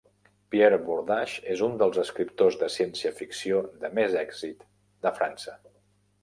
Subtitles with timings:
[0.53, 4.67] Pierre Bordage és un dels escriptors de ciència ficció de més èxit
[5.07, 5.57] de França.